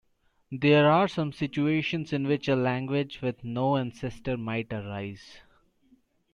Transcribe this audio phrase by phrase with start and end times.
[0.51, 5.41] There are some situations in which a language with no ancestor might arise.